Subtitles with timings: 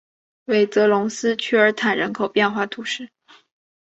[0.45, 3.11] 韦泽龙斯屈尔坦人口变化图示